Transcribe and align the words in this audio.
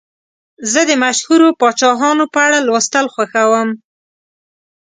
زه 0.71 0.81
د 0.89 0.91
مشهورو 1.03 1.47
پاچاهانو 1.59 2.25
په 2.33 2.39
اړه 2.47 2.59
لوستل 2.67 3.05
خوښوم. 3.13 3.69